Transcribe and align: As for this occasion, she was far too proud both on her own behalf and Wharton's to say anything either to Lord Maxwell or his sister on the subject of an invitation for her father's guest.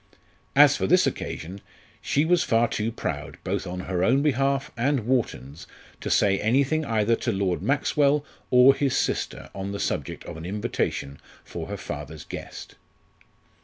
As 0.55 0.75
for 0.75 0.87
this 0.87 1.05
occasion, 1.05 1.61
she 2.01 2.25
was 2.25 2.41
far 2.43 2.67
too 2.67 2.91
proud 2.91 3.37
both 3.43 3.67
on 3.67 3.81
her 3.81 4.03
own 4.03 4.23
behalf 4.23 4.71
and 4.75 5.01
Wharton's 5.01 5.67
to 5.99 6.09
say 6.09 6.39
anything 6.39 6.83
either 6.85 7.15
to 7.17 7.31
Lord 7.31 7.61
Maxwell 7.61 8.25
or 8.49 8.73
his 8.73 8.97
sister 8.97 9.51
on 9.53 9.73
the 9.73 9.79
subject 9.79 10.25
of 10.25 10.37
an 10.37 10.43
invitation 10.43 11.19
for 11.45 11.67
her 11.67 11.77
father's 11.77 12.23
guest. 12.23 12.77